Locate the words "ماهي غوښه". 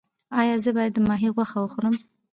1.07-1.57